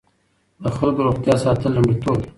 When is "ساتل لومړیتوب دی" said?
1.43-2.29